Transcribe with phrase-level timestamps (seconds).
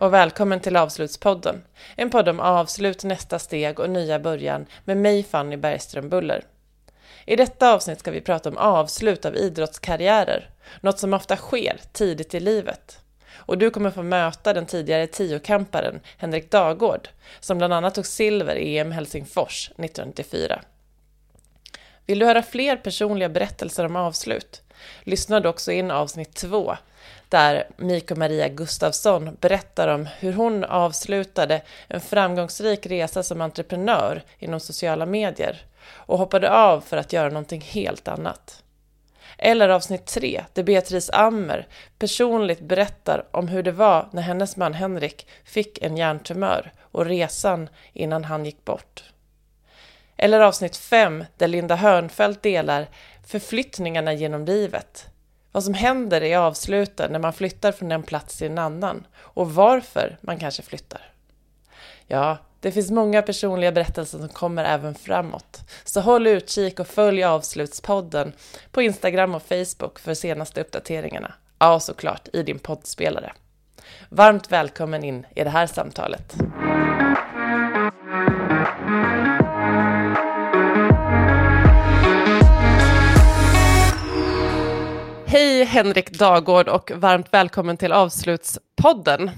[0.00, 1.62] och välkommen till Avslutspodden.
[1.96, 6.44] En podd om avslut, nästa steg och nya början med mig Fanny Bergström Buller.
[7.26, 10.50] I detta avsnitt ska vi prata om avslut av idrottskarriärer,
[10.80, 12.98] något som ofta sker tidigt i livet.
[13.32, 17.08] Och du kommer få möta den tidigare tiokamparen Henrik Dagård,
[17.40, 20.60] som bland annat tog silver i EM Helsingfors 1994.
[22.06, 24.62] Vill du höra fler personliga berättelser om avslut?
[25.02, 26.76] Lyssna då också in avsnitt två
[27.30, 34.60] där Miko Maria Gustafsson berättar om hur hon avslutade en framgångsrik resa som entreprenör inom
[34.60, 38.62] sociala medier och hoppade av för att göra någonting helt annat.
[39.38, 41.66] Eller avsnitt 3, där Beatrice Ammer
[41.98, 47.68] personligt berättar om hur det var när hennes man Henrik fick en hjärntumör och resan
[47.92, 49.04] innan han gick bort.
[50.16, 52.88] Eller avsnitt 5, där Linda Hörnfeldt delar
[53.26, 55.09] förflyttningarna genom livet,
[55.52, 59.54] vad som händer i avsluten när man flyttar från en plats till en annan och
[59.54, 61.12] varför man kanske flyttar.
[62.06, 65.60] Ja, det finns många personliga berättelser som kommer även framåt.
[65.84, 68.32] Så håll utkik och följ Avslutspodden
[68.70, 71.34] på Instagram och Facebook för senaste uppdateringarna.
[71.58, 73.32] Ja, såklart i din poddspelare.
[74.08, 76.36] Varmt välkommen in i det här samtalet.
[85.30, 89.30] Hej Henrik Dagård och varmt välkommen till Avslutspodden.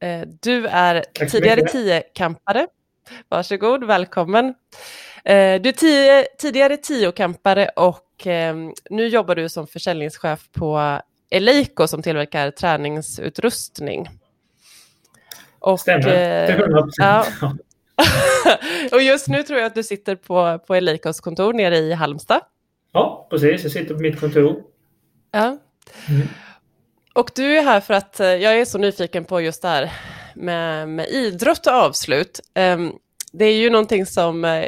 [0.00, 2.66] Eh, du är tidigare tiokampare.
[3.28, 4.54] Varsågod, välkommen.
[5.24, 11.86] Eh, du är tio, tidigare tiokampare och ehm, nu jobbar du som försäljningschef på Eleiko
[11.86, 14.08] som tillverkar träningsutrustning.
[15.58, 17.26] Och, Stämmer, till 100 ja.
[18.92, 22.40] och just nu tror jag att du sitter på, på Eleikos kontor nere i Halmstad.
[22.92, 23.62] Ja, precis.
[23.62, 24.73] Jag sitter på mitt kontor.
[25.34, 25.58] Ja.
[26.08, 26.28] Mm.
[27.14, 29.92] Och du är här för att eh, jag är så nyfiken på just det här
[30.34, 32.40] med, med idrott och avslut.
[32.54, 32.92] Um,
[33.32, 34.64] det är ju någonting som uh,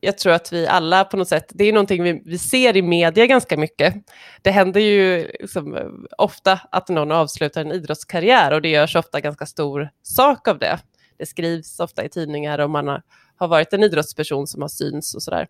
[0.00, 2.82] jag tror att vi alla på något sätt, det är någonting vi, vi ser i
[2.82, 3.94] media ganska mycket.
[4.42, 5.78] Det händer ju liksom,
[6.18, 10.78] ofta att någon avslutar en idrottskarriär och det görs ofta ganska stor sak av det.
[11.18, 13.02] Det skrivs ofta i tidningar om man har,
[13.36, 15.46] har varit en idrottsperson som har syns och sådär.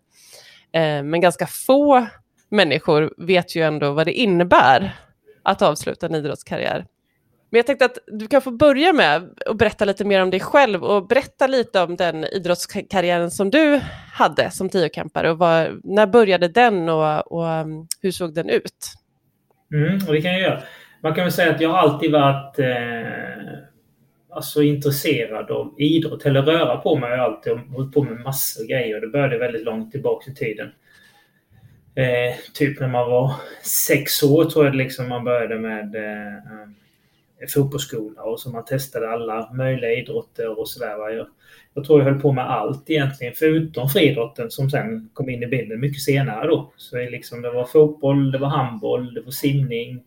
[0.75, 2.07] Uh, men ganska få
[2.51, 4.95] människor vet ju ändå vad det innebär
[5.43, 6.85] att avsluta en idrottskarriär.
[7.49, 10.39] Men jag tänkte att du kan få börja med att berätta lite mer om dig
[10.39, 13.81] själv och berätta lite om den idrottskarriären som du
[14.13, 18.93] hade som tiokampare och var, när började den och, och mm, hur såg den ut?
[19.73, 20.63] Mm, och det kan jag göra.
[21.03, 22.67] Man kan väl säga att jag alltid varit eh,
[24.29, 27.09] alltså intresserad av idrott eller röra på mig.
[27.09, 29.01] Jag har alltid hållit på med massor av grejer.
[29.01, 30.71] Det började väldigt långt tillbaka i tiden.
[31.95, 36.75] Eh, typ när man var sex år tror jag liksom man började med eh, um,
[37.53, 41.09] fotbollsskola och så man testade alla möjliga idrotter och sådär.
[41.09, 41.27] Jag,
[41.73, 45.47] jag tror jag höll på med allt egentligen förutom friidrotten som sen kom in i
[45.47, 46.73] bilden mycket senare då.
[46.77, 50.03] Så det, liksom, det var fotboll, det var handboll, det var simning,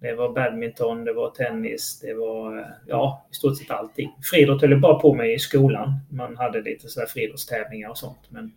[0.00, 4.10] det var badminton, det var tennis, det var eh, ja, i stort sett allting.
[4.30, 5.92] Friidrott höll jag bara på med i skolan.
[6.08, 8.20] Man hade lite sådär friidrottstävlingar och sånt.
[8.28, 8.52] Men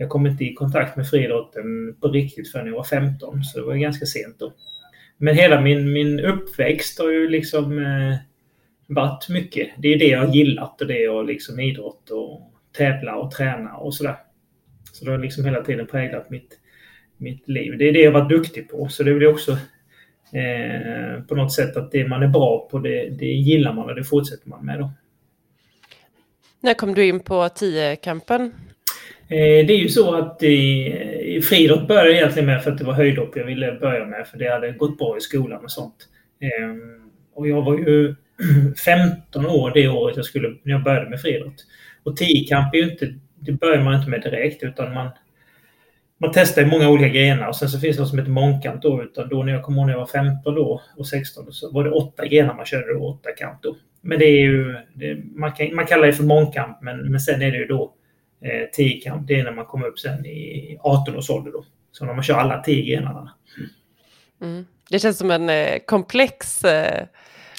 [0.00, 3.66] jag kom inte i kontakt med friidrotten på riktigt förrän jag var 15, så det
[3.66, 4.52] var ganska sent då.
[5.16, 8.16] Men hela min, min uppväxt har ju liksom eh,
[8.86, 9.68] varit mycket.
[9.78, 13.76] Det är det jag har gillat och det är liksom idrott och tävla och träna
[13.76, 14.16] och sådär.
[14.92, 16.58] Så det har liksom hela tiden präglat mitt,
[17.16, 17.78] mitt liv.
[17.78, 18.88] Det är det jag varit duktig på.
[18.88, 19.52] Så det blir också
[20.32, 23.94] eh, på något sätt att det man är bra på, det, det gillar man och
[23.94, 24.92] det fortsätter man med då.
[26.60, 28.52] När kom du in på 10-kampen?
[29.30, 32.84] Eh, det är ju så att i, friidrott började jag egentligen med för att det
[32.84, 36.08] var höjdhopp jag ville börja med för det hade gått bra i skolan och sånt.
[36.40, 38.14] Ehm, och jag var ju
[38.84, 41.66] 15 år det året jag skulle, när jag började med friidrott.
[42.02, 45.08] Och tiokamp är ju inte, det börjar man inte med direkt utan man,
[46.20, 48.82] man testar i många olika grenar och sen så finns det något som heter mångkamp
[48.82, 49.02] då.
[49.02, 51.84] Utan då när jag kom ihåg när jag var 15 då och 16 så var
[51.84, 53.76] det åtta grenar man körde då, åtta kamp då.
[54.00, 57.42] Men det är ju, det, man, kan, man kallar det för mångkamp men, men sen
[57.42, 57.94] är det ju då
[58.40, 61.64] eh, 10 kamp, det är när man kommer upp sen i 18 års ålder då.
[61.92, 63.34] Så när man kör alla 10 grenarna.
[64.42, 64.66] Mm.
[64.90, 67.06] Det känns som en eh, komplex, eh,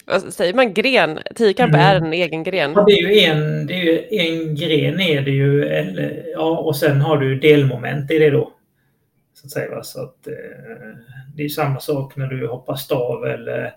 [0.05, 1.19] vad säger man, gren?
[1.35, 1.85] Tiokamp mm.
[1.85, 2.73] är en egen gren.
[2.75, 6.57] Ja, det är ju en, det är ju, en gren är det ju, eller, ja,
[6.57, 8.53] och sen har du delmoment i det då.
[9.33, 10.33] Så att säga, så att, eh,
[11.35, 13.75] det är samma sak när du hoppar stav eller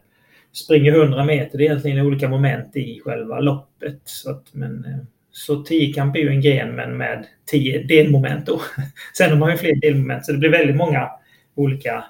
[0.53, 1.59] springer 100 meter.
[1.59, 4.01] Det är egentligen olika moment i själva loppet.
[4.05, 5.05] Så att, men, eh,
[5.37, 8.61] så tiokamp är ju en gren men med tio delmoment då.
[9.17, 11.11] Sen har man ju fler delmoment så det blir väldigt många
[11.55, 12.05] olika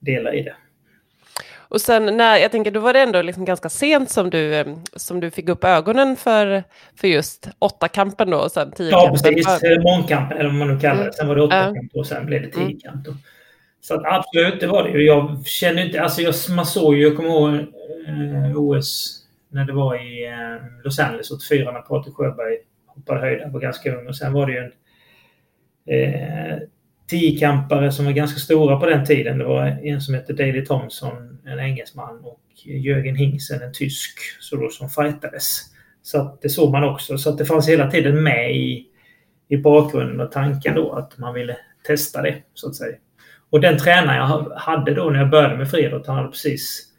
[0.00, 0.54] delar i det.
[1.56, 4.66] Och sen när, jag tänker, då var det ändå liksom ganska sent som du, eh,
[4.96, 6.64] som du fick upp ögonen för,
[6.96, 9.32] för just åttakampen då och sen tiokampen.
[9.36, 9.84] Ja, precis.
[9.84, 11.00] Mångkampen eller vad man nu kallar det.
[11.02, 11.12] Mm.
[11.12, 13.06] Sen var det åttakamp och sen blev det tiokamp.
[13.06, 13.18] Mm.
[13.80, 15.06] Så att absolut, det var det ju.
[15.06, 16.02] Jag känner inte...
[16.02, 19.23] Alltså jag, man såg ju, jag kommer ihåg eh, OS
[19.54, 22.56] när det var i eh, Los Angeles 84 när Patrik Sjöberg
[22.86, 23.52] hoppade höjd.
[23.52, 24.06] Var ganska ung.
[24.06, 24.72] Och sen var det ju en
[25.94, 26.58] eh,
[27.06, 29.38] tiokampare som var ganska stora på den tiden.
[29.38, 34.56] Det var en som hette Daley Thompson, en engelsman, och Jörgen Hingsen, en tysk, så
[34.56, 35.60] då, som fightades.
[36.02, 37.18] Så att det såg man också.
[37.18, 38.86] Så att det fanns hela tiden med i,
[39.48, 41.56] i bakgrunden och tanken då att man ville
[41.86, 42.96] testa det, så att säga.
[43.50, 46.93] Och den tränare jag hade då när jag började med friidrott, han hade precis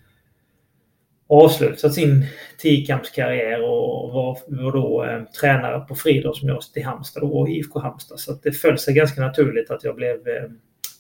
[1.30, 2.26] avslutat sin
[2.58, 8.20] tiokampskarriär och var, var då eh, tränare på friidrottsgymnasiet i Halmstad och IFK Halmstad.
[8.20, 10.50] Så det föll sig ganska naturligt att jag blev eh,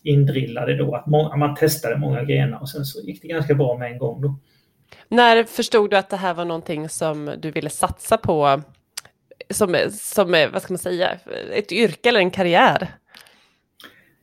[0.04, 0.96] indrillad då.
[0.96, 3.98] Att många, man testade många grenar och sen så gick det ganska bra med en
[3.98, 4.40] gång då.
[5.08, 8.62] När förstod du att det här var någonting som du ville satsa på
[9.50, 11.18] som, som vad ska man säga,
[11.54, 12.88] ett yrke eller en karriär?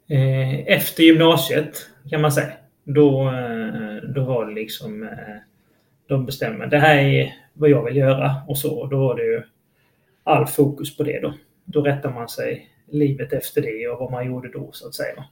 [0.08, 2.52] Eh, efter gymnasiet kan man säga.
[2.84, 5.08] Då, eh, då var det liksom
[6.06, 8.86] de bestämmer det här är vad jag vill göra och så.
[8.86, 9.42] Då var det ju
[10.24, 11.34] all fokus på det då.
[11.64, 15.24] Då rättar man sig livet efter det och vad man gjorde då så att säga.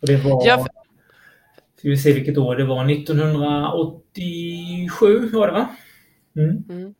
[0.00, 0.46] Och det var...
[0.46, 0.66] Ja,
[1.78, 2.90] Ska vi se vilket år det var?
[2.90, 5.68] 1987 var det va?
[6.36, 6.64] Mm.
[6.68, 6.94] Mm.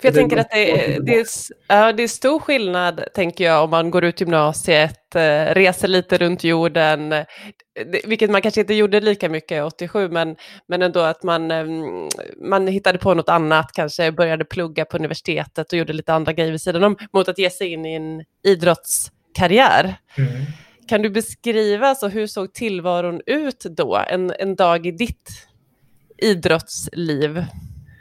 [0.00, 1.26] För jag tänker att det är, det, är,
[1.68, 6.18] ja, det är stor skillnad, tänker jag, om man går ut gymnasiet, eh, reser lite
[6.18, 7.14] runt jorden,
[8.04, 10.36] vilket man kanske inte gjorde lika mycket 87, men,
[10.66, 12.08] men ändå att man, ehm,
[12.42, 16.50] man hittade på något annat, kanske började plugga på universitetet och gjorde lite andra grejer
[16.50, 19.94] vid sidan om, mot att ge sig in i en idrottskarriär.
[20.18, 20.30] Mm.
[20.88, 25.30] Kan du beskriva, alltså, hur såg tillvaron ut då, en, en dag i ditt
[26.18, 27.38] idrottsliv?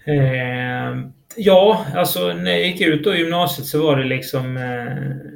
[0.05, 0.95] Eh,
[1.37, 5.33] ja, alltså när jag gick ut då i gymnasiet så var det liksom eh,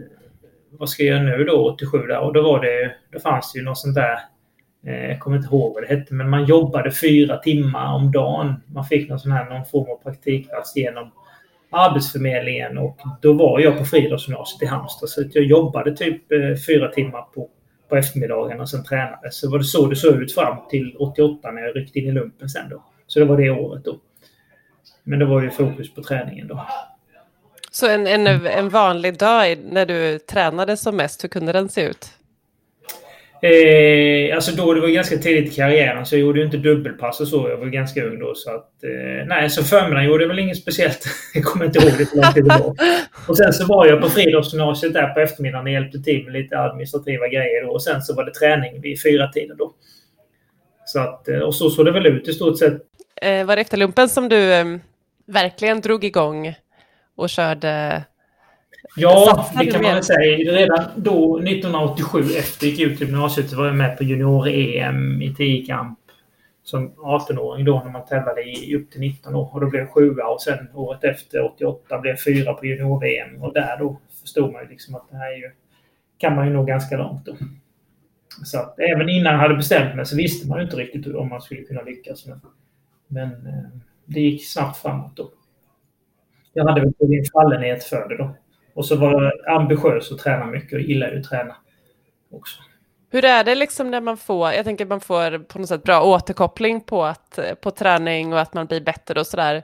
[0.71, 2.19] vad ska jag göra nu då 87 där?
[2.19, 4.19] Och då var det, då fanns det ju något sånt där
[4.87, 8.55] eh, jag kommer inte ihåg vad det hette, men man jobbade fyra timmar om dagen.
[8.65, 11.11] Man fick någon sån här, någon form av praktikplats genom
[11.69, 15.09] Arbetsförmedlingen och då var jag på friidrottsgymnasiet i Halmstad.
[15.09, 17.49] Så jag jobbade typ eh, fyra timmar på,
[17.89, 19.31] på eftermiddagen och sen tränade.
[19.31, 22.11] Så var det så det såg ut fram till 88 när jag ryckte in i
[22.11, 22.83] lumpen sen då.
[23.07, 23.97] Så det var det året då.
[25.07, 26.67] Men det var ju fokus på träningen då.
[27.71, 31.81] Så en, en, en vanlig dag när du tränade som mest, hur kunde den se
[31.81, 32.09] ut?
[33.41, 37.27] Eh, alltså då, det var ganska tidigt i karriären så jag gjorde inte dubbelpass och
[37.27, 37.49] så.
[37.49, 38.35] Jag var ganska ung då.
[38.35, 41.05] Så att, eh, nej, så förmiddagen gjorde jag väl inget speciellt.
[41.33, 42.75] jag kommer inte ihåg det hur lång tid det var.
[43.27, 46.59] Och sen så var jag på friidrottsgymnasiet där på eftermiddagen och hjälpte till med lite
[46.59, 47.65] administrativa grejer.
[47.65, 47.71] Då.
[47.71, 49.73] Och sen så var det träning vid fyra tiden då.
[50.85, 52.81] Så att, eh, och så såg det väl ut i stort sett.
[53.21, 54.65] Eh, var det efter lumpen som du eh,
[55.27, 56.55] verkligen drog igång
[57.15, 58.03] och körde...
[58.95, 60.51] Ja, det kan man väl säga.
[60.51, 65.35] Redan då, 1987, efter jag gick ut gymnasiet, så var jag med på junior-EM i
[65.35, 65.99] tiokamp
[66.63, 69.49] som 18-åring då när man tävlade i upp till 19 år.
[69.53, 73.43] Och då blev jag sjua och sen året efter, 88, blev jag fyra på junior-VM.
[73.43, 75.51] Och där då förstod man ju liksom att det här är ju,
[76.17, 77.35] kan man ju nå ganska långt då.
[78.45, 81.29] Så att även innan jag hade bestämt mig så visste man ju inte riktigt om
[81.29, 82.25] man skulle kunna lyckas.
[82.25, 82.41] Men,
[83.07, 85.31] men eh, det gick snabbt framåt då
[86.57, 88.35] jag hade väl en fallenhet för det då.
[88.73, 91.55] Och så var jag ambitiös och tränade mycket och gillar ju att träna
[92.31, 92.59] också.
[93.11, 95.83] Hur är det liksom när man får, jag tänker att man får på något sätt
[95.83, 99.63] bra återkoppling på, att, på träning och att man blir bättre och sådär.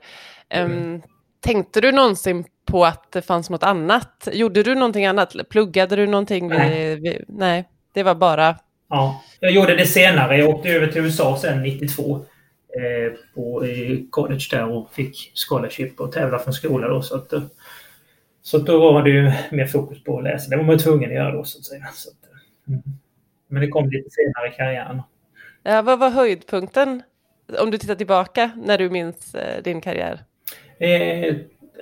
[0.50, 0.94] Mm.
[0.94, 1.02] Um,
[1.40, 4.28] tänkte du någonsin på att det fanns något annat?
[4.32, 5.36] Gjorde du någonting annat?
[5.50, 6.48] Pluggade du någonting?
[6.48, 6.96] Nej.
[6.96, 8.56] Vid, vid, nej, det var bara...
[8.90, 10.38] Ja, jag gjorde det senare.
[10.38, 12.26] Jag åkte över till USA sen 92
[12.78, 13.68] Eh, på
[14.10, 17.02] college där och fick scholarship och tävla från skola då.
[17.02, 17.34] Så, att,
[18.42, 20.50] så att då var det ju mer fokus på att läsa.
[20.50, 21.86] Det var man tvungen att göra då så att säga.
[21.94, 22.16] Så att,
[22.68, 22.82] mm.
[23.48, 25.02] Men det kom lite senare i karriären.
[25.64, 27.02] Ja, vad var höjdpunkten,
[27.60, 30.20] om du tittar tillbaka, när du minns eh, din karriär?
[30.80, 31.36] Eh,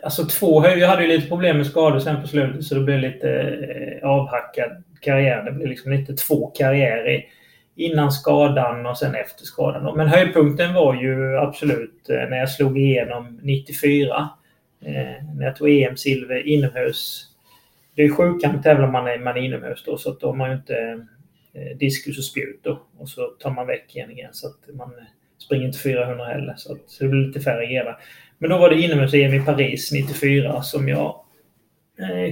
[0.04, 3.00] alltså två Jag hade ju lite problem med skador sen på slutet så det blev
[3.00, 5.44] lite eh, avhackad karriär.
[5.44, 7.26] Det blev liksom lite två karriärer
[7.76, 9.98] innan skadan och sen efter skadan.
[9.98, 14.30] Men höjdpunkten var ju absolut eh, när jag slog igenom 94.
[14.82, 14.94] Eh,
[15.36, 17.28] när jag tog EM-silver inomhus.
[17.96, 21.06] Det är sjukamp tävlar man, man inomhus då, så att då har man ju inte
[21.54, 22.82] eh, diskus och spjut då.
[22.98, 24.92] Och så tar man väck igen igen så att man
[25.38, 26.54] springer inte 400 heller.
[26.58, 28.00] Så, att, så det blir lite färre grenar.
[28.38, 31.16] Men då var det inomhus-EM i Paris 94 som jag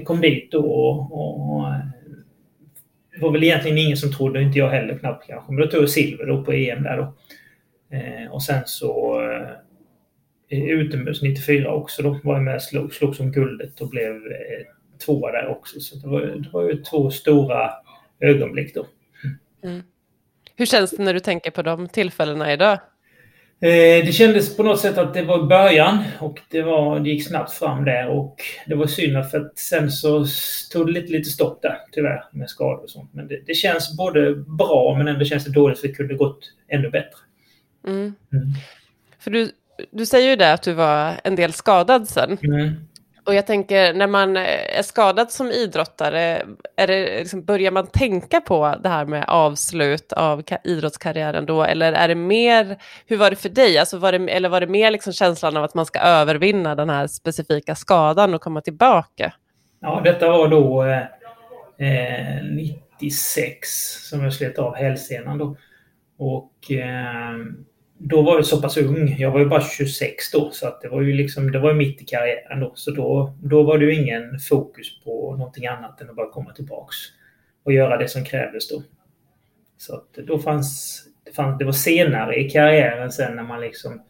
[0.03, 1.73] kom dit då och, och
[3.19, 5.51] det var väl egentligen ingen som trodde, inte jag heller knappt kanske.
[5.51, 7.13] Men då tog jag silver då på EM där då.
[7.97, 9.21] Eh, och sen så
[10.49, 14.11] eh, utomhus 94 också då var jag med och slog, slog som guldet och blev
[14.11, 14.65] eh,
[15.05, 15.79] tvåa där också.
[15.79, 17.71] Så det var, det var ju två stora
[18.19, 18.87] ögonblick då.
[19.63, 19.83] Mm.
[20.55, 22.79] Hur känns det när du tänker på de tillfällena idag?
[23.61, 27.27] Eh, det kändes på något sätt att det var början och det, var, det gick
[27.27, 28.35] snabbt fram där och
[28.65, 30.25] det var synd för att sen så
[30.71, 33.13] tog det lite, lite stopp där tyvärr med skador och sånt.
[33.13, 36.39] Men det, det känns både bra men ändå känns det dåligt för det kunde gått
[36.67, 37.19] ännu bättre.
[37.87, 38.15] Mm.
[38.33, 38.53] Mm.
[39.19, 39.51] För du,
[39.91, 42.37] du säger ju det att du var en del skadad sen.
[42.43, 42.73] Mm.
[43.29, 46.45] Och jag tänker, när man eh, är skadad som idrottare,
[46.75, 51.63] är det, liksom, börjar man tänka på det här med avslut av idrottskarriären då?
[51.63, 53.77] Eller är det mer, hur var det för dig?
[53.77, 56.89] Alltså var det, eller var det mer liksom känslan av att man ska övervinna den
[56.89, 59.33] här specifika skadan och komma tillbaka?
[59.79, 61.01] Ja, detta var då eh,
[61.87, 63.69] eh 96
[64.09, 65.57] som jag slet av hälsenan då.
[66.17, 67.35] Och eh,
[68.01, 69.15] då var jag så pass ung.
[69.19, 72.01] Jag var ju bara 26 då, så att det var ju liksom, det var mitt
[72.01, 72.71] i karriären då.
[72.75, 76.53] Så då, då var det ju ingen fokus på någonting annat än att bara komma
[76.53, 76.95] tillbaks
[77.63, 78.83] och göra det som krävdes då.
[79.77, 84.01] Så att då fanns det, fanns, det var senare i karriären sen när man liksom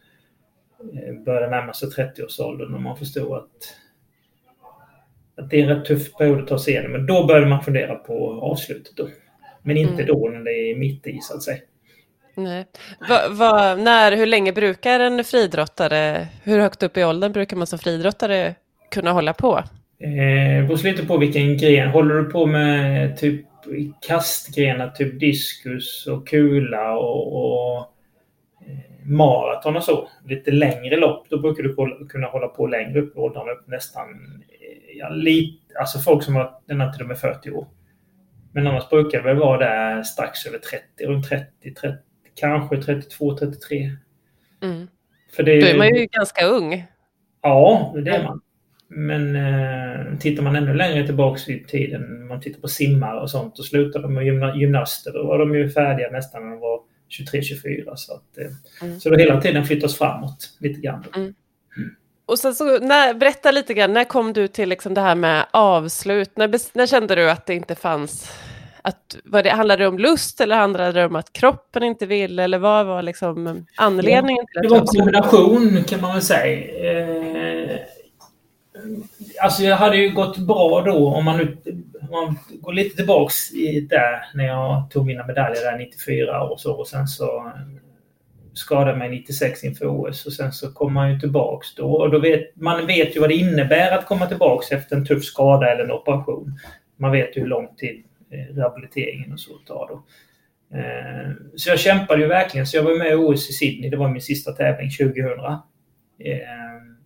[0.94, 3.76] eh, började närma sig 30-årsåldern och man förstod att,
[5.38, 6.92] att det är en rätt tuff period att ta sig igenom.
[6.92, 9.10] Men då började man fundera på avslutet då.
[9.62, 10.08] Men inte mm.
[10.08, 11.60] då när det är mitt i så att säga.
[12.44, 12.66] Nej.
[13.10, 17.68] Va, va, när, hur länge brukar en friidrottare, hur högt upp i åldern brukar man
[17.68, 18.56] som friidrottare
[18.92, 19.64] kunna hålla på?
[20.00, 21.90] Eh, beror lite på vilken gren.
[21.90, 23.46] Håller du på med typ
[24.08, 27.78] kastgrenar, typ diskus och kula och, och
[28.68, 31.76] eh, maraton och så, lite längre lopp, då brukar du
[32.08, 34.10] kunna hålla på längre upp i åldrarna, upp nästan,
[34.50, 37.68] eh, ja, lite, alltså folk som har denna till och med 40 år.
[38.54, 41.98] Men annars brukar det väl vara där strax över 30, runt 30, 30
[42.36, 43.92] kanske 32, 33.
[44.62, 44.88] Mm.
[45.32, 46.86] För det, Då är man ju ganska ung.
[47.42, 48.42] Ja, det är man.
[48.92, 53.60] Men eh, tittar man ännu längre tillbaks i tiden, man tittar på simmare och sånt,
[53.60, 56.80] och slutade de med gymna gymnaster, då var de ju färdiga nästan när de var
[57.32, 57.96] 23-24.
[57.96, 59.00] Så, att, eh, mm.
[59.00, 61.06] så det hela tiden flyttas framåt lite grann.
[61.16, 61.34] Mm.
[61.78, 61.96] Mm.
[62.26, 65.46] Och sen så, när, berätta lite grann, när kom du till liksom det här med
[65.52, 66.38] avslut?
[66.38, 68.32] När, när kände du att det inte fanns
[68.82, 72.44] att, vad det, handlade det om lust eller handlade det om att kroppen inte ville?
[72.44, 74.46] Eller vad var liksom anledningen?
[74.54, 76.92] Ja, det var en kombination kan man väl säga.
[76.92, 77.80] Eh,
[79.42, 81.58] alltså jag hade ju gått bra då om man, nu,
[82.02, 86.60] om man går lite tillbaks i där när jag tog mina medaljer där 94 och
[86.60, 87.52] så och sen så
[88.54, 92.20] skadade mig 96 inför OS och sen så kom man ju tillbaks då och då
[92.20, 95.84] vet man vet ju vad det innebär att komma tillbaks efter en tuff skada eller
[95.84, 96.60] en operation.
[96.98, 100.04] Man vet ju hur lång tid Eh, Eh, rehabiliteringen och så tar då.
[100.78, 102.68] Eh, så jag kämpade ju verkligen.
[102.68, 103.90] Så jag var med i OS i Sydney.
[103.90, 105.40] Det var min sista tävling 2000.
[106.20, 106.40] Eh,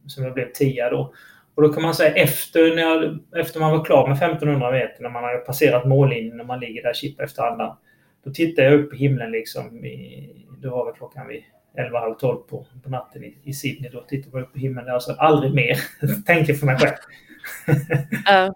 [0.08, 1.13] som jag blev tia då.
[1.56, 5.03] Och då kan man säga efter, när jag, efter man var klar med 1500 meter,
[5.03, 7.77] när man har passerat mållinjen, när man ligger där chippa efter andan.
[8.24, 9.86] Då tittar jag upp i himlen liksom.
[9.86, 11.44] I, då var väl klockan vid
[11.77, 13.89] 11, halv 12 på, på natten i, i Sydney.
[13.89, 14.89] Då tittar jag upp i himlen.
[14.89, 15.77] Alltså aldrig mer,
[16.25, 16.96] tänkte jag för mig själv.
[18.48, 18.53] uh.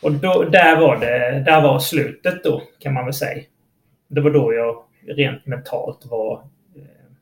[0.00, 3.42] Och då, där, var det, där var slutet då, kan man väl säga.
[4.08, 4.84] Det var då jag
[5.16, 6.34] rent mentalt var
[6.76, 7.12] eh,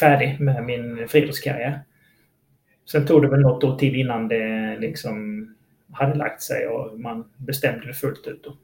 [0.00, 1.80] färdig med min friidrottskarriär.
[2.90, 5.46] Sen tog det väl något år till innan det liksom
[5.92, 8.44] hade lagt sig och man bestämde det fullt ut.
[8.44, 8.56] Då.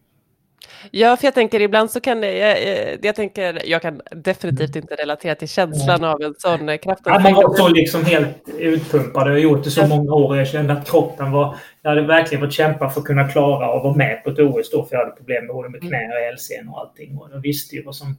[0.91, 4.95] Ja, för jag tänker ibland så kan det, jag, jag, tänker, jag kan definitivt inte
[4.95, 7.03] relatera till känslan av en sån eh, kraft.
[7.05, 9.27] Ja, man var så liksom helt utpumpad.
[9.27, 11.57] Jag har gjort det så många år och jag kände att kroppen var...
[11.83, 14.71] Jag hade verkligen fått kämpa för att kunna klara och vara med på ett OS
[14.71, 17.19] då, för jag hade problem med både med knä och hälsen och allting.
[17.19, 18.17] Och jag visste ju vad som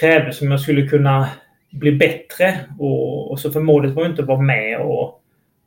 [0.00, 1.28] krävdes om jag skulle kunna
[1.70, 2.60] bli bättre.
[2.78, 5.20] Och, och så för målet var inte att vara med och,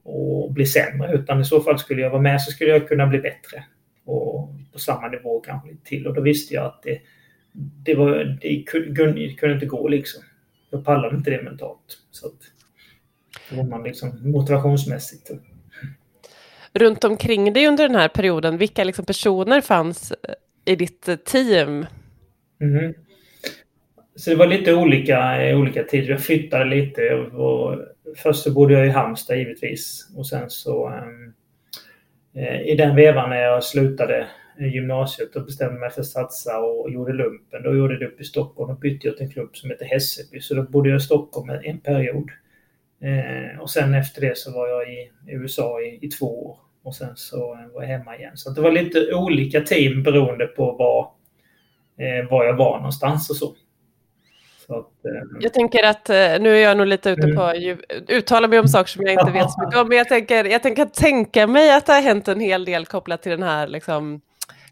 [0.03, 3.07] och bli sämre, utan i så fall skulle jag vara med så skulle jag kunna
[3.07, 3.63] bli bättre
[4.09, 6.07] och på samma nivå kanske lite till.
[6.07, 7.01] Och då visste jag att det,
[7.85, 10.23] det, var, det kunde, det kunde inte gå liksom.
[10.69, 11.97] Jag pallade inte det mentalt.
[12.11, 12.33] Så att,
[13.49, 15.31] då var man liksom motivationsmässigt.
[16.73, 20.13] Runt omkring dig under den här perioden, vilka liksom personer fanns
[20.65, 21.85] i ditt team?
[22.61, 22.93] Mm.
[24.15, 26.09] Så det var lite olika i olika tider.
[26.09, 27.13] Jag flyttade lite.
[27.15, 27.77] Och
[28.17, 30.11] först så bodde jag i Halmstad givetvis.
[30.15, 31.38] Och sen så um, Eh,
[32.33, 34.27] Eh, i den vevan när jag slutade
[34.59, 37.63] eh, gymnasiet och bestämde mig för att satsa och gjorde lumpen.
[37.63, 39.85] Då gjorde jag det upp i Stockholm och bytte jag till en klubb som heter
[39.85, 40.39] Hässelby.
[40.39, 42.29] Så då bodde jag i Stockholm en period.
[43.01, 46.57] Eh, och sen efter det så var jag i USA i, i två år.
[46.83, 48.37] Och sen så eh, var jag hemma igen.
[48.37, 51.11] Så det var lite olika team beroende på var,
[52.05, 53.55] eh, var jag var någonstans och så.
[54.69, 55.39] Att, eh...
[55.39, 57.79] Jag tänker att, eh, nu är jag nog lite ute på att mm.
[58.07, 60.63] uttala mig om saker som jag inte vet så mycket om, men jag tänker, jag
[60.63, 64.21] tänker tänka mig att det har hänt en hel del kopplat till den här liksom,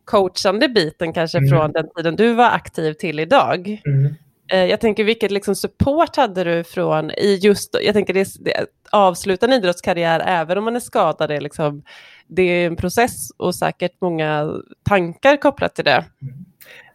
[0.06, 1.50] coachande biten kanske mm.
[1.50, 3.82] från den tiden du var aktiv till idag.
[3.86, 4.16] Mm.
[4.52, 8.66] Eh, jag tänker vilket liksom support hade du från i just, jag tänker det, det
[8.92, 11.84] avsluta en idrottskarriär även om man är skadad, är, liksom,
[12.28, 16.06] det är en process och säkert många tankar kopplat till det.
[16.22, 16.46] Mm.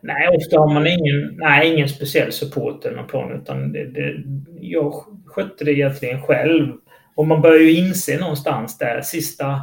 [0.02, 4.22] Nej, ofta har man ingen, nej, ingen speciell support eller någon plan utan det, det,
[4.60, 4.94] jag
[5.26, 6.72] skötte det egentligen själv.
[7.14, 9.60] Och man börjar ju inse någonstans där sista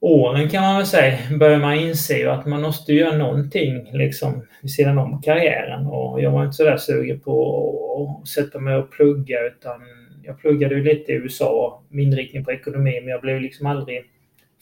[0.00, 4.70] åren kan man väl säga, börjar man inse att man måste göra någonting liksom vid
[4.70, 5.86] sidan om karriären.
[5.86, 9.80] Och jag var inte sådär sugen på att sätta mig och plugga utan
[10.22, 14.02] jag pluggade ju lite i USA med inriktning på ekonomi men jag blev liksom aldrig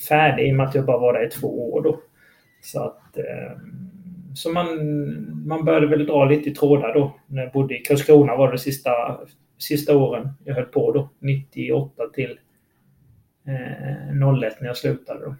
[0.08, 2.00] färdig i och med att jag bara var där i två år då.
[2.62, 3.58] Så att eh,
[4.34, 4.66] så man,
[5.48, 7.20] man började väl dra lite i trådar då.
[7.26, 8.90] När jag bodde i Karlskrona var det sista,
[9.58, 11.10] sista åren jag höll på då.
[11.18, 12.38] 98 till
[13.46, 15.34] eh, 01 när jag slutade då.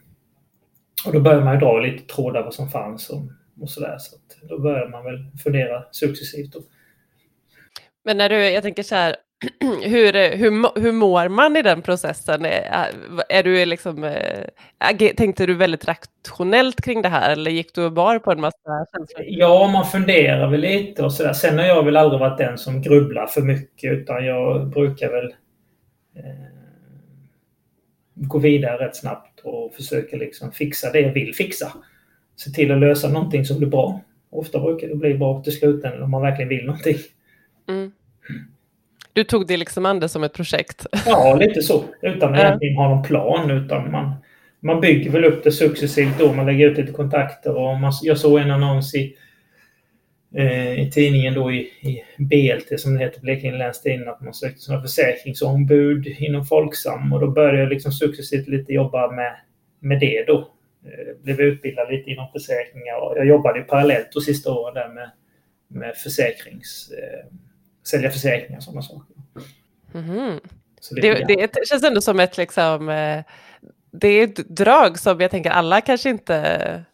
[1.06, 3.22] Och då började man ju dra lite trådar vad som fanns och,
[3.60, 3.96] och sådär.
[3.98, 4.16] Så
[4.48, 6.52] då började man väl fundera successivt.
[6.52, 6.60] Då.
[8.04, 9.16] Men när du, jag tänker så här,
[9.82, 12.44] hur, hur, hur mår man i den processen?
[12.44, 12.90] Är,
[13.28, 17.92] är du liksom, äh, tänkte du väldigt rationellt kring det här eller gick du och
[17.92, 19.24] bar på en massa känslor?
[19.26, 21.32] Ja, man funderar väl lite och sådär.
[21.32, 25.34] Sen har jag väl aldrig varit den som grubblar för mycket utan jag brukar väl
[26.16, 26.54] eh,
[28.14, 31.72] gå vidare rätt snabbt och försöka liksom fixa det jag vill fixa.
[32.36, 34.00] Se till att lösa någonting som blir bra.
[34.30, 36.96] Ofta brukar det bli bra till slutändan om man verkligen vill någonting.
[37.68, 37.92] Mm.
[39.14, 40.86] Du tog det liksom an det som ett projekt?
[41.06, 41.84] Ja, lite så.
[42.02, 43.50] Utan att egentligen ha någon plan.
[43.50, 44.14] Utan man,
[44.60, 46.32] man bygger väl upp det successivt då.
[46.32, 47.56] Man lägger ut lite kontakter.
[47.56, 49.16] Och man, jag såg en annons i,
[50.36, 54.34] eh, i tidningen då i, i BLT som det heter, Blekinge Läns Tidning, att man
[54.34, 57.12] sökte sådana försäkringsombud inom Folksam.
[57.12, 59.36] Och då började jag liksom successivt lite jobba med,
[59.80, 60.38] med det då.
[60.84, 63.00] Eh, blev utbildad lite inom försäkringar.
[63.00, 65.10] Och jag jobbade parallellt de sista åren där med,
[65.68, 66.92] med försäkrings...
[66.92, 67.34] Eh,
[67.86, 69.13] sälja försäkringar och sådana saker.
[69.94, 70.40] Mm.
[70.90, 73.24] Det, det, det, känns ändå som ett, liksom, eh,
[73.92, 76.84] det är ett drag som jag tänker alla kanske inte...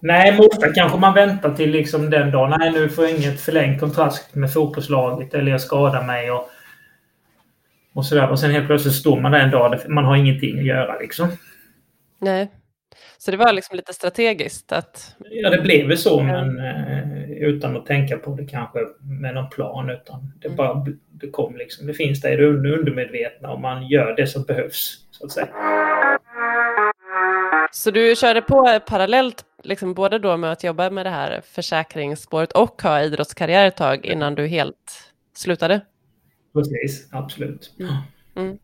[0.00, 2.54] Nej, ofta kanske man väntar till liksom den dagen.
[2.58, 6.50] Nej, nu får jag inget förlängt kontrakt med fotbollslaget eller jag skadar mig och,
[7.94, 8.30] och sådär.
[8.30, 11.28] Och sen helt plötsligt står man där en dag man har ingenting att göra liksom.
[12.18, 12.50] Nej.
[13.18, 15.16] Så det var liksom lite strategiskt att...
[15.30, 18.78] Ja, det blev väl så, men eh, utan att tänka på det kanske
[19.20, 19.90] med någon plan.
[19.90, 20.56] Utan det mm.
[20.56, 20.86] bara
[21.20, 21.86] det kom liksom.
[21.86, 25.48] Det finns där i det undermedvetna och man gör det som behövs, så att säga.
[27.72, 32.52] Så du körde på parallellt, liksom både då med att jobba med det här försäkringsspåret
[32.52, 35.80] och ha idrottskarriär ett tag innan du helt slutade?
[36.52, 37.74] Precis, absolut.
[37.80, 37.92] Mm.
[38.36, 38.58] Mm.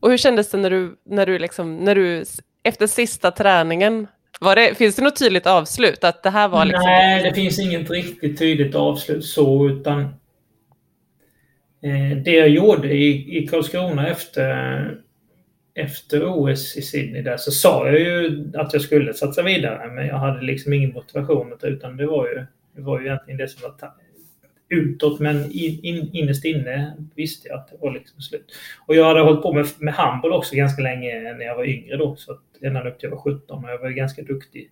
[0.00, 2.24] Och hur kändes det när du, när du, liksom, när du
[2.62, 4.06] efter sista träningen,
[4.40, 6.04] det, finns det något tydligt avslut?
[6.04, 6.84] Att det här var liksom...
[6.84, 10.00] Nej, det finns inget riktigt tydligt avslut så, utan
[11.82, 14.98] eh, det jag gjorde i, i Karlskrona efter,
[15.74, 20.06] efter OS i Sydney där så sa jag ju att jag skulle satsa vidare, men
[20.06, 23.62] jag hade liksom ingen motivation utan det var ju, det var ju egentligen det som
[23.62, 23.78] var
[24.68, 28.52] utåt men in, in, innerst inne visste jag att det var liksom slut.
[28.86, 31.96] Och jag hade hållit på med, med handboll också ganska länge när jag var yngre
[31.96, 32.16] då.
[32.16, 34.70] Så att ända upp till jag var 17 och jag var ganska duktig.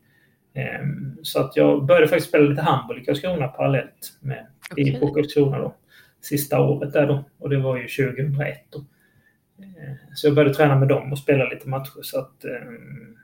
[0.82, 5.00] Um, så att jag började faktiskt spela lite handboll i Karlskrona parallellt med okay.
[5.00, 5.74] på Karlskrona då.
[6.20, 7.24] Sista året där då.
[7.38, 8.78] Och det var ju 2001 då.
[8.78, 13.16] Uh, så jag började träna med dem och spela lite matcher så att um,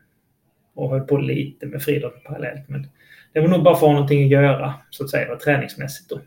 [0.75, 2.69] och höll på lite med friidrott parallellt.
[2.69, 2.89] Men
[3.33, 6.21] det var nog bara för att ha någonting att göra, så att säga, träningsmässigt då.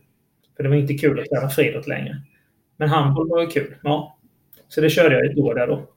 [0.56, 2.22] För det var inte kul att träna friidrott längre.
[2.78, 3.76] Men handboll var ju kul.
[3.84, 4.18] Ja.
[4.68, 5.90] Så det körde jag ett år där då.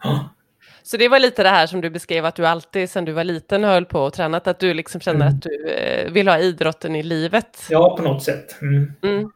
[0.83, 3.25] Så det var lite det här som du beskrev att du alltid sedan du var
[3.25, 5.35] liten höll på och tränat, att du liksom känner mm.
[5.35, 7.67] att du eh, vill ha idrotten i livet?
[7.71, 8.63] Ja, på något sätt.
[8.63, 8.93] Mm.
[9.03, 9.31] Mm.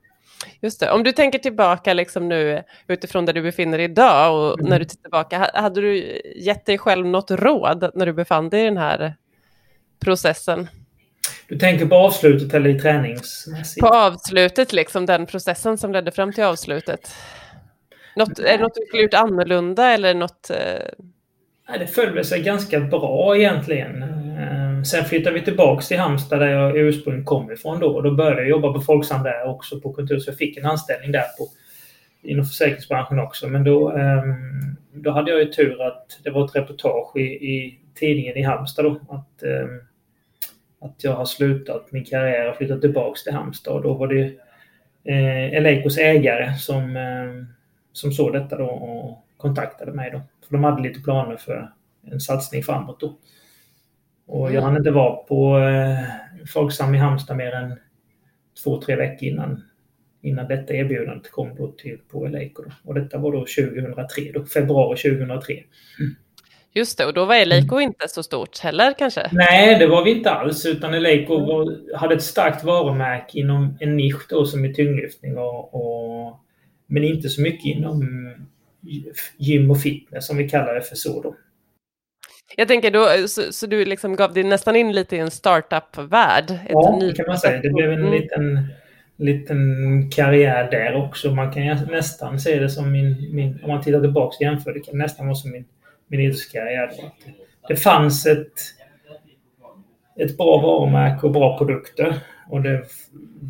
[0.60, 0.90] Just det.
[0.90, 4.70] Om du tänker tillbaka liksom nu utifrån där du befinner dig idag och mm.
[4.70, 8.62] när du tittar tillbaka, hade du gett dig själv något råd när du befann dig
[8.62, 9.14] i den här
[10.00, 10.68] processen?
[11.52, 13.80] Du tänker på avslutet eller i träningsmässigt?
[13.80, 17.14] På avslutet, liksom den processen som ledde fram till avslutet.
[18.16, 20.50] Något, är det något du skulle gjort annorlunda eller något?
[20.50, 21.78] Eh...
[21.78, 24.02] det föll sig ganska bra egentligen.
[24.02, 27.86] Eh, sen flyttade vi tillbaks till Halmstad där jag ursprungligen kom ifrån då.
[27.86, 30.18] Och då började jag jobba på Folksam där också på kontor.
[30.18, 31.48] Så jag fick en anställning där på,
[32.22, 33.48] inom försäkringsbranschen också.
[33.48, 37.78] Men då, ehm, då hade jag ju tur att det var ett reportage i, i
[37.94, 38.90] tidningen i Halmstad då.
[39.08, 39.80] Att, ehm,
[40.82, 43.74] att jag har slutat min karriär och flyttat tillbaks till Halmstad.
[43.74, 44.24] Och då var det
[45.04, 47.56] eh, Eleikos ägare som, eh,
[47.92, 50.20] som såg detta då och kontaktade mig då.
[50.46, 51.72] För de hade lite planer för
[52.06, 53.18] en satsning framåt då.
[54.26, 54.64] Och jag mm.
[54.64, 55.98] hann inte vara på eh,
[56.52, 57.78] Folksam i Halmstad mer än
[58.64, 59.62] två, tre veckor innan,
[60.20, 62.62] innan detta erbjudandet kom då till, på Eleiko.
[62.84, 65.54] Och detta var då 2003, då, februari 2003.
[65.54, 66.14] Mm.
[66.74, 67.82] Just det, och då var Eleiko mm.
[67.82, 69.28] inte så stort heller kanske?
[69.32, 70.66] Nej, det var vi inte alls.
[70.66, 75.38] Utan Eleiko var, hade ett starkt varumärke inom en nisch då som är tyngdlyftning.
[75.38, 76.40] Och, och,
[76.86, 78.28] men inte så mycket inom
[79.36, 81.36] gym och fitness som vi kallar det för så då.
[82.56, 86.58] Jag tänker då, så, så du liksom gav dig nästan in lite i en startup-värld?
[86.68, 87.60] Ja, det kan man säga.
[87.60, 88.12] Det blev en mm.
[88.12, 88.68] liten,
[89.16, 89.58] liten
[90.10, 91.30] karriär där också.
[91.30, 94.80] Man kan nästan se det som min, min om man tittar tillbaka och jämför, det
[94.80, 95.64] kan nästan vara som min,
[96.12, 96.90] min idrottskarriär.
[97.68, 98.52] Det fanns ett,
[100.18, 102.20] ett bra varumärke och bra produkter.
[102.50, 102.84] Och det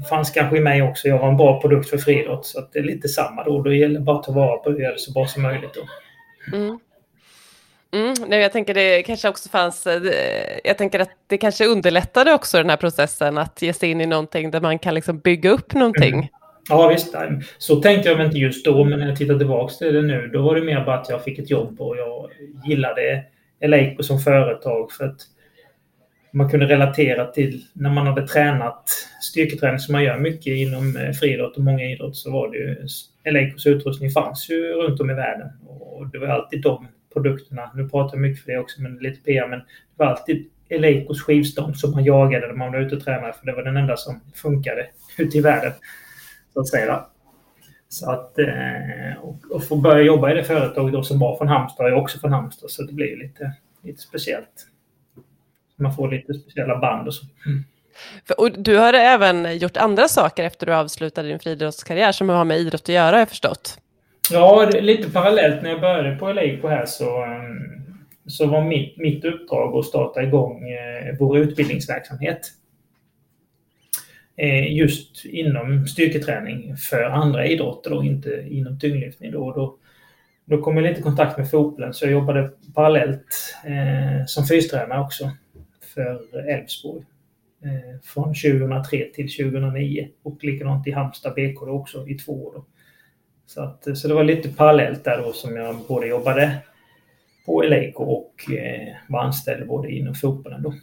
[0.09, 1.09] fanns kanske i mig också.
[1.09, 2.47] Jag var en bra produkt för friidrott.
[2.47, 3.63] Så det är lite samma då.
[3.63, 5.71] Det gäller bara att ta vara på det och göra det så bra som möjligt.
[5.75, 5.81] Då.
[6.57, 6.79] Mm.
[7.95, 12.33] Mm, nej, jag tänker det kanske också fanns, eh, jag tänker att det kanske underlättade
[12.33, 15.51] också den här processen att ge sig in i någonting där man kan liksom bygga
[15.51, 16.31] upp någonting.
[16.69, 17.15] Ja visst,
[17.59, 20.43] så tänkte jag inte just då, men när jag tittar tillbaka till det nu, då
[20.43, 22.31] var det mer bara att jag fick ett jobb och jag
[22.67, 23.25] gillade
[23.61, 25.21] Eleiko som företag för att
[26.33, 28.85] man kunde relatera till när man hade tränat
[29.23, 32.87] styrketräning som man gör mycket inom eh, friidrott och många idrott så var det ju
[33.25, 37.71] Eleikos utrustning fanns ju runt om i världen och det var alltid de produkterna.
[37.75, 39.49] Nu pratar jag mycket för det också, men lite PR.
[39.49, 39.65] Men det
[39.97, 43.53] var alltid Eleikos skivstång som man jagade när man var ute och tränade, för det
[43.53, 44.87] var den enda som funkade
[45.19, 45.73] ute i världen.
[46.55, 47.05] Så att säga.
[47.89, 51.87] Så att, eh, och, få börja jobba i det företaget då som var från Halmstad,
[51.87, 54.67] är också från Halmstad, så det blir lite, lite speciellt.
[55.77, 57.27] Man får lite speciella band och så.
[57.47, 57.65] Mm.
[58.37, 62.59] Och du har även gjort andra saker efter du avslutade din friidrottskarriär som har med
[62.59, 63.79] idrott att göra, har jag förstått.
[64.31, 67.83] Ja, lite parallellt när jag började på Eleiko här så, ehm,
[68.27, 72.41] så var mitt, mitt uppdrag att starta igång eh, vår utbildningsverksamhet.
[74.37, 79.33] Eh, just inom styrketräning för andra idrotter och inte inom tyngdlyftning.
[79.33, 79.77] Då, då,
[80.45, 85.01] då kom jag lite i kontakt med fotbollen så jag jobbade parallellt eh, som fystränare
[85.01, 85.31] också
[85.95, 87.05] för Elfsborg.
[87.65, 92.53] Eh, från 2003 till 2009 och likadant i Halmstad BK också i två år.
[92.55, 92.65] Då.
[93.47, 96.59] Så, att, så det var lite parallellt där då som jag både jobbade
[97.47, 100.75] på Eleiko och eh, var anställd både inom fotbollen då.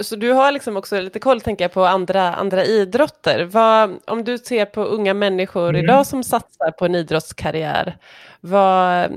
[0.00, 3.44] Så du har liksom också lite koll tänker jag, på andra, andra idrotter.
[3.44, 5.84] Vad, om du ser på unga människor mm.
[5.84, 7.96] idag som satsar på en idrottskarriär,
[8.40, 9.10] vad,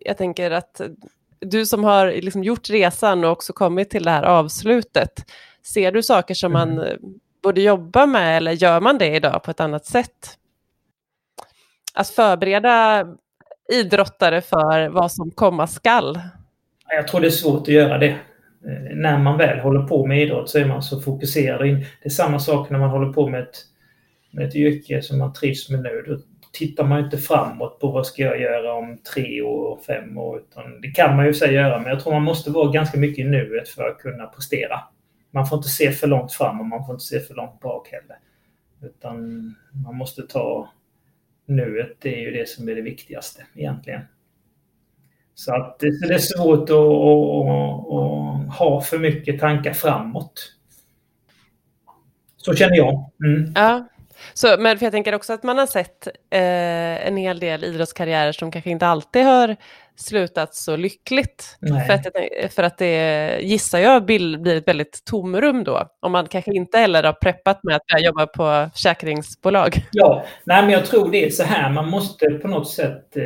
[0.00, 0.80] jag tänker att
[1.40, 5.24] du som har liksom gjort resan och också kommit till det här avslutet,
[5.62, 6.76] ser du saker som mm.
[6.76, 6.86] man
[7.42, 10.38] borde jobba med eller gör man det idag på ett annat sätt?
[11.94, 13.06] att förbereda
[13.72, 16.20] idrottare för vad som komma skall?
[16.88, 18.18] Jag tror det är svårt att göra det.
[18.66, 21.60] Eh, när man väl håller på med idrott så är man så fokuserad.
[21.60, 23.56] Det är samma sak när man håller på med ett,
[24.30, 26.04] med ett yrke som man trivs med nu.
[26.06, 26.18] Då
[26.52, 30.38] tittar man inte framåt på vad ska jag göra om tre år och fem år.
[30.38, 33.24] Utan det kan man ju säga göra, men jag tror man måste vara ganska mycket
[33.24, 34.80] i nuet för att kunna prestera.
[35.30, 37.88] Man får inte se för långt fram och man får inte se för långt bak
[37.88, 38.16] heller.
[38.82, 39.18] Utan
[39.84, 40.70] man måste ta
[41.46, 44.00] nuet det är ju det som är det viktigaste egentligen.
[45.34, 50.52] Så att det, är svårt att, att, att, ha för mycket tankar framåt.
[52.36, 53.10] Så känner jag.
[53.24, 53.52] Mm.
[53.54, 53.88] Ja,
[54.34, 58.32] så, men för jag tänker också att man har sett eh, en hel del idrottskarriärer
[58.32, 59.56] som kanske inte alltid har
[59.96, 61.58] slutat så lyckligt.
[61.86, 62.06] För att,
[62.54, 65.88] för att det gissar jag blir ett väldigt tomrum då.
[66.00, 69.86] Om man kanske inte heller har preppat med att jobba på försäkringsbolag.
[69.92, 71.70] Ja, nej men jag tror det är så här.
[71.72, 73.22] Man måste på något sätt, eh,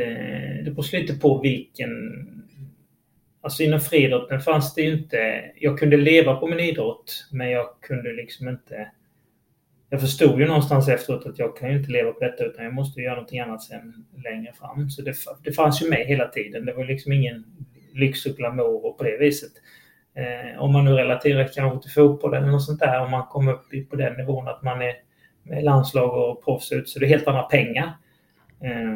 [0.65, 1.89] det beror lite på vilken
[3.41, 5.51] Alltså inom friidrotten fanns det ju inte...
[5.55, 8.91] Jag kunde leva på min idrott, men jag kunde liksom inte
[9.89, 12.73] jag förstod ju någonstans efteråt att jag kan ju inte leva på detta utan jag
[12.73, 14.89] måste göra någonting annat sen längre fram.
[14.89, 16.65] Så det, det fanns ju med hela tiden.
[16.65, 17.45] Det var liksom ingen
[17.93, 19.51] lyx och glamour och på det viset.
[20.15, 23.53] Eh, om man nu relaterar kanske till fotboll eller något sånt där, om man kommer
[23.53, 24.93] upp på den nivån att man är
[25.43, 27.97] med landslag och proffs ut, så det är helt andra pengar.
[28.63, 28.95] Eh,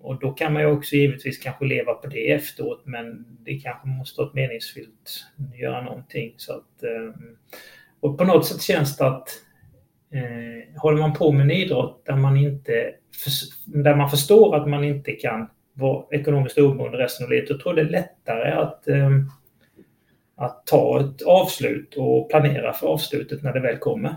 [0.00, 3.88] och då kan man ju också givetvis kanske leva på det efteråt, men det kanske
[3.88, 6.34] måste vara meningsfyllt att göra någonting.
[6.36, 7.22] Så att, eh,
[8.00, 9.28] och på något sätt känns det att
[10.12, 12.94] eh, håller man på med en idrott där man, inte,
[13.66, 17.78] där man förstår att man inte kan vara ekonomiskt oberoende resten av livet, då tror
[17.78, 19.10] jag det är lättare att, eh,
[20.36, 24.10] att ta ett avslut och planera för avslutet när det väl kommer.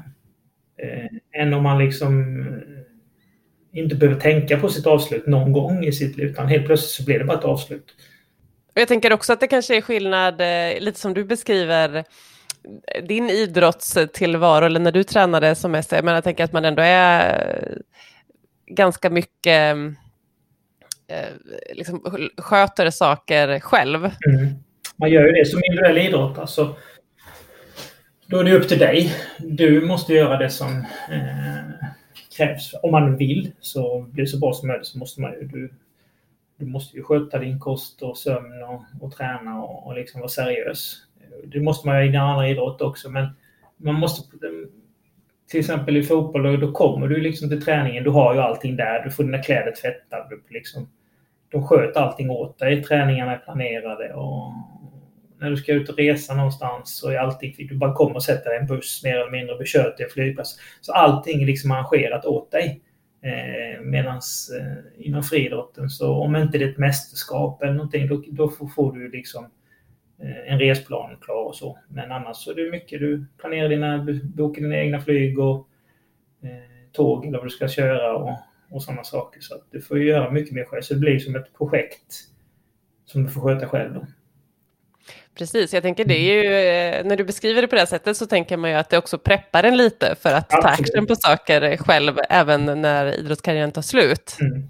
[0.77, 5.91] Eh, än om man liksom eh, inte behöver tänka på sitt avslut någon gång i
[5.91, 7.95] sitt liv, utan helt plötsligt så blir det bara ett avslut.
[8.73, 12.03] Jag tänker också att det kanske är skillnad, eh, lite som du beskriver,
[13.03, 16.81] din idrottstillvaro, eller när du tränade som mest, jag menar jag tänker att man ändå
[16.81, 17.77] är eh,
[18.65, 21.33] ganska mycket eh, eh,
[21.73, 22.01] liksom,
[22.37, 24.05] sköter saker själv.
[24.05, 24.55] Mm.
[24.95, 26.37] Man gör ju det som individuell idrott.
[26.37, 26.75] Alltså,
[28.27, 29.15] då är det upp till dig.
[29.39, 31.87] Du måste göra det som eh,
[32.37, 32.75] krävs.
[32.83, 35.47] Om man vill så blir det så bra som möjligt så måste man ju...
[35.47, 35.73] Du,
[36.57, 40.29] du måste ju sköta din kost och sömn och, och träna och, och liksom vara
[40.29, 41.04] seriös.
[41.43, 43.27] Det måste man ju i andra idrott också men
[43.77, 44.21] man måste
[45.49, 48.03] till exempel i fotboll, då kommer du liksom till träningen.
[48.03, 49.03] Du har ju allting där.
[49.03, 50.35] Du får dina kläder tvättade.
[50.49, 50.89] Liksom,
[51.51, 52.83] de sköter allting åt dig.
[52.83, 54.53] Träningarna är planerade och
[55.39, 57.55] när du ska ut och resa någonstans så är allting...
[57.57, 60.05] Du bara kommer och sätter dig i en buss mer eller mindre och kör till
[60.05, 60.59] en flygplats.
[60.81, 62.81] Så allting är liksom arrangerat åt dig.
[63.21, 68.23] Eh, Medan eh, inom friidrotten så om inte det är ett mästerskap eller någonting då,
[68.27, 69.45] då får du liksom
[70.47, 71.79] en resplan klar och så.
[71.87, 75.67] Men annars så är det mycket du planerar dina, bokar dina egna flyg och
[76.43, 76.49] eh,
[76.91, 78.37] tåg eller vad du ska köra och,
[78.69, 79.41] och sådana saker.
[79.41, 80.81] Så du får ju göra mycket mer själv.
[80.81, 82.13] Så det blir som ett projekt
[83.05, 83.93] som du får sköta själv.
[83.93, 84.05] Då.
[85.37, 88.25] Precis, jag tänker det är ju, eh, när du beskriver det på det sättet så
[88.25, 91.77] tänker man ju att det också preppar en lite för att ta action på saker
[91.77, 94.37] själv även när idrottskarriären tar slut.
[94.41, 94.69] Mm.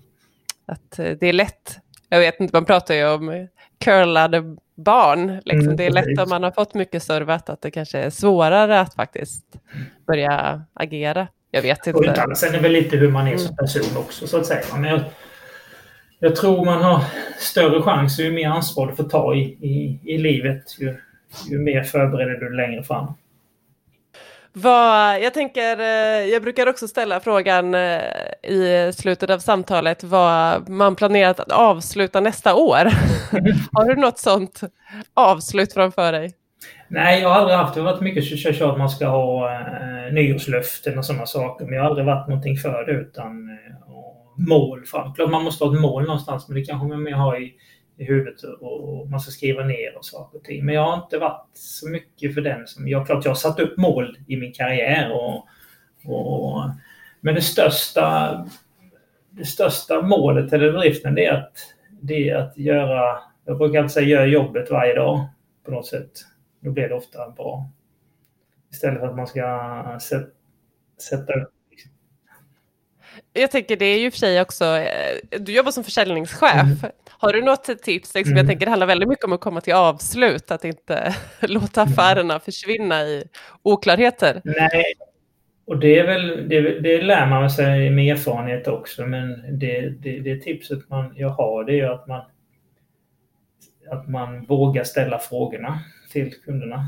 [0.65, 1.77] Att eh, det är lätt,
[2.09, 3.47] jag vet inte, man pratar ju om
[3.79, 5.41] curlade barn.
[5.45, 5.67] Liksom.
[5.67, 8.79] Mm, det är lätt om man har fått mycket servat att det kanske är svårare
[8.79, 9.45] att faktiskt
[10.07, 11.27] börja agera.
[11.51, 12.23] Jag vet inte.
[12.29, 13.55] Och sen är det väl lite hur man är som mm.
[13.55, 14.63] person också så att säga.
[14.73, 15.01] Men jag,
[16.19, 17.03] jag tror man har
[17.39, 20.97] större chans ju mer ansvar du får ta i, i, i livet ju,
[21.49, 23.13] ju mer förbereder du längre fram.
[24.57, 28.01] Vad, jag tänker, eh, jag brukar också ställa frågan eh,
[28.43, 32.75] i slutet av samtalet vad man planerat att avsluta nästa år.
[33.71, 34.61] har du något sånt
[35.13, 36.33] avslut framför dig?
[36.87, 37.81] Nej, jag har aldrig haft det.
[37.81, 41.65] har varit mycket så att man ska ha eh, nyårslöften och sådana saker.
[41.65, 44.83] Men jag har aldrig varit någonting för det utan eh, mål.
[45.15, 47.53] Klart man måste ha ett mål någonstans men det kanske man mer har i
[47.97, 50.65] i huvudet och man ska skriva ner och saker och ting.
[50.65, 52.67] Men jag har inte varit så mycket för den.
[52.67, 55.11] som Jag, klart jag har satt upp mål i min karriär.
[55.11, 55.47] Och,
[56.05, 56.63] och,
[57.21, 58.45] men det största,
[59.29, 61.57] det största målet eller driften det är, att,
[62.01, 65.27] det är att göra, jag brukar alltid säga gör jobbet varje dag
[65.65, 66.11] på något sätt.
[66.59, 67.69] Då blir det ofta bra.
[68.71, 69.99] Istället för att man ska
[70.97, 71.54] sätta upp
[73.35, 76.53] jag tänker det är ju för sig också, eh, du jobbar som försäljningschef.
[76.53, 76.77] Mm.
[77.09, 78.15] Har du något tips?
[78.15, 78.37] Liksom, mm.
[78.37, 81.93] Jag tänker det handlar väldigt mycket om att komma till avslut, att inte låta mm.
[81.93, 83.23] affärerna försvinna i
[83.63, 84.41] oklarheter.
[84.43, 84.93] Nej,
[85.67, 90.19] och det, är väl, det, det lär man sig med erfarenhet också, men det, det,
[90.19, 92.21] det tipset man, jag har det är att man,
[93.91, 95.79] att man vågar ställa frågorna
[96.11, 96.85] till kunderna.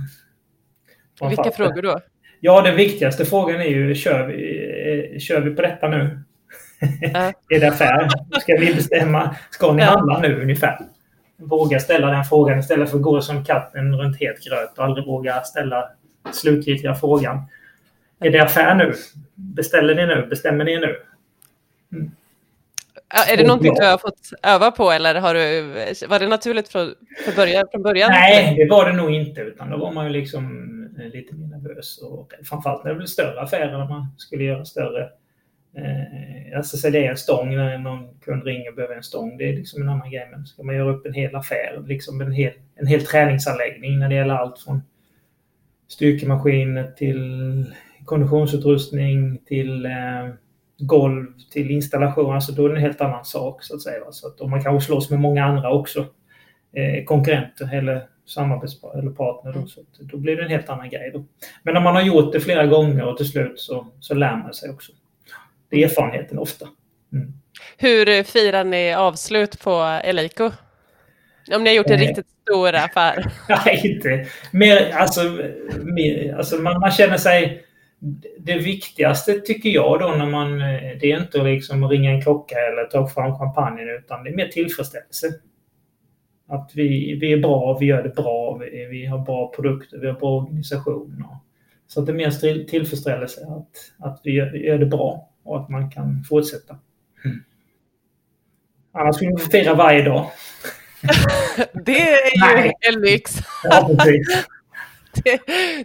[1.29, 1.99] Vilka frågor då?
[2.39, 6.19] Ja, den viktigaste frågan är ju, kör vi, eh, kör vi på detta nu?
[7.49, 8.09] Är det affär?
[8.39, 9.35] Ska vi bestämma?
[9.49, 10.79] Ska ni handla nu ungefär?
[11.37, 15.05] Våga ställa den frågan istället för att gå som katten runt het gröt och aldrig
[15.05, 15.89] våga ställa
[16.31, 17.41] slutgiltiga frågan.
[18.19, 18.93] Är det affär nu?
[19.35, 20.27] Beställer ni nu?
[20.29, 20.95] Bestämmer ni nu?
[21.91, 22.11] Mm.
[23.29, 25.61] Är det någonting du har fått öva på eller har du,
[26.07, 26.93] var det naturligt från,
[27.35, 28.11] början, från början?
[28.11, 29.41] Nej, det var det nog inte.
[29.41, 30.73] Utan då var man ju liksom
[31.13, 31.97] lite mer nervös.
[31.97, 35.09] Och framförallt när det blev större affärer, när man skulle göra större
[35.75, 39.37] Eh, alltså sälja en stång när någon kund ringer och behöver en stång.
[39.37, 40.27] Det är liksom en annan grej.
[40.31, 44.09] Men ska man göra upp en hel affär, liksom en hel, en hel träningsanläggning när
[44.09, 44.81] det gäller allt från
[45.87, 47.65] styrkemaskiner till
[48.05, 50.33] konditionsutrustning till eh,
[50.77, 52.35] golv till installation.
[52.35, 54.03] Alltså då är det en helt annan sak så att säga.
[54.11, 56.05] Så att, och man kanske slåss med många andra också.
[56.73, 59.53] Eh, konkurrenter eller samarbetspartner.
[59.53, 61.11] Då, så då blir det en helt annan grej.
[61.13, 61.25] Då.
[61.63, 64.53] Men när man har gjort det flera gånger och till slut så, så lär man
[64.53, 64.91] sig också.
[65.69, 66.67] Det är erfarenheten ofta.
[67.13, 67.33] Mm.
[67.77, 70.51] Hur firar ni avslut på Eleiko?
[71.51, 73.31] Om ni har gjort en eh, riktigt stor affär?
[73.65, 74.27] Nej, inte.
[74.51, 75.21] Mer, alltså,
[75.83, 77.63] mer, alltså man, man, känner sig...
[78.39, 80.59] Det viktigaste tycker jag då när man...
[80.99, 84.35] Det är inte att liksom ringa en klocka eller ta fram champagnen utan det är
[84.35, 85.27] mer tillfredsställelse.
[86.49, 90.07] Att vi, vi är bra, vi gör det bra, vi, vi har bra produkter, vi
[90.07, 91.25] har bra organisation.
[91.29, 91.37] Och,
[91.87, 95.69] så att det är mer tillfredsställelse att, att vi gör, gör det bra och att
[95.69, 96.77] man kan fortsätta.
[97.25, 97.43] Mm.
[98.91, 100.31] Annars skulle vi fira varje dag.
[101.85, 103.35] det är ju en lyx.
[103.63, 103.89] ja,
[105.23, 105.39] det,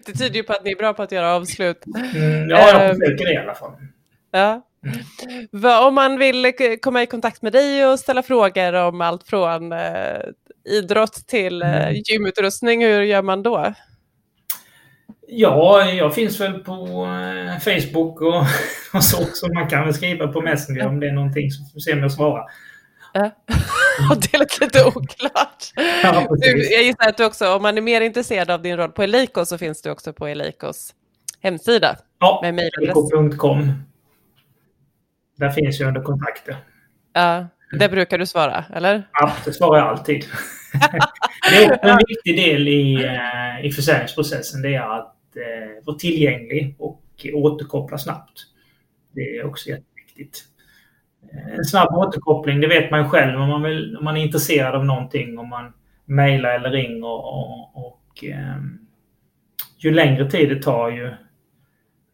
[0.06, 1.86] det tyder ju på att ni är bra på att göra avslut.
[1.86, 3.72] Mm, ja, jag ehm, försöker det i alla fall.
[4.30, 4.62] Ja.
[5.86, 10.20] Om man vill komma i kontakt med dig och ställa frågor om allt från eh,
[10.64, 12.02] idrott till eh, mm.
[12.04, 13.74] gymutrustning, hur gör man då?
[15.34, 16.72] Ja, jag finns väl på
[17.06, 18.44] eh, Facebook och,
[18.94, 19.46] och så också.
[19.54, 21.98] Man kan väl skriva på Messenger om det är någonting så får vi se om
[21.98, 22.44] jag svarar.
[23.12, 23.30] Ja.
[24.32, 25.72] det lät lite oklart.
[26.02, 28.92] Ja, du, jag gissar att du också, om man är mer intresserad av din roll
[28.92, 30.94] på Eliko så finns du också på Elikos
[31.42, 31.96] hemsida.
[32.18, 33.72] Ja, eliko.com.
[35.36, 36.56] Där finns ju under kontakter.
[37.12, 37.46] Ja,
[37.78, 39.08] det brukar du svara, eller?
[39.12, 40.24] Ja, det svarar jag alltid.
[41.50, 44.62] det är en viktig del i, eh, i försäljningsprocessen.
[44.62, 48.46] Det är att eh, vara tillgänglig och återkoppla snabbt.
[49.12, 50.44] Det är också jätteviktigt.
[51.32, 54.22] Eh, en snabb återkoppling, det vet man ju själv om man, vill, om man är
[54.22, 55.38] intresserad av någonting.
[55.38, 55.72] Om man
[56.04, 57.06] mejlar eller ringer.
[57.06, 58.56] Och, och eh,
[59.78, 61.10] ju längre tid det tar ju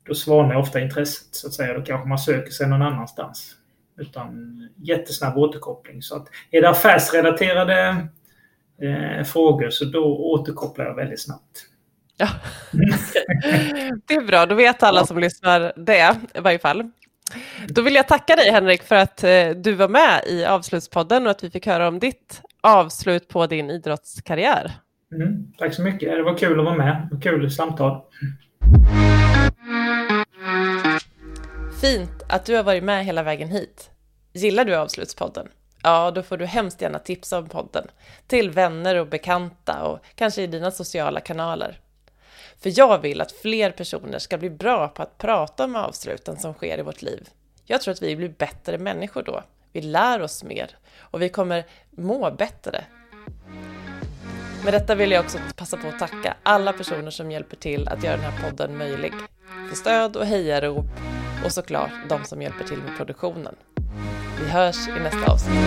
[0.04, 1.74] då svalnar ofta intresset så att säga.
[1.74, 3.54] Då kanske man söker sig någon annanstans.
[3.96, 6.02] Utan jättesnabb återkoppling.
[6.02, 8.09] Så att är det affärsrelaterade
[8.83, 11.67] eh, frågor så då återkopplar jag väldigt snabbt.
[12.18, 12.28] Ja.
[14.07, 16.90] det är bra, då vet alla som lyssnar det i varje fall.
[17.68, 21.31] Då vill jag tacka dig Henrik för att eh, du var med i avslutspodden och
[21.31, 24.72] att vi fick höra om ditt avslut på din idrottskarriär.
[25.14, 26.11] Mm, tack så mycket.
[26.11, 27.20] Det var kul att vara med.
[27.22, 28.00] Kul samtal.
[31.81, 33.90] Fint att du har varit med hela vägen hit.
[34.33, 35.48] Gillar du Avslutspodden?
[35.83, 37.87] Ja, då får du hemskt gärna tipsa om podden
[38.26, 41.78] till vänner och bekanta och kanske i dina sociala kanaler.
[42.61, 46.55] För jag vill att fler personer ska bli bra på att prata om avsluten som
[46.55, 47.29] sker i vårt liv.
[47.64, 49.42] Jag tror att vi blir bättre människor då.
[49.73, 52.85] Vi lär oss mer och vi kommer må bättre.
[54.64, 58.05] Med detta vill jag också passa på att tacka alla personer som hjälper till att
[58.05, 59.12] göra den här podden möjlig.
[59.68, 60.87] För stöd och hejarop
[61.44, 63.55] och såklart de som hjälper till med produktionen.
[64.40, 65.59] Vi hörs i nästa avsnitt.